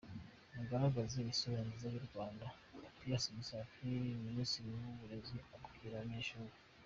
[0.53, 2.45] Muzagaragaze isura nziza y’u Rwanda"
[2.83, 6.55] Papias Musafiri, Ministiri w’uburezi abwira abanyeshuri.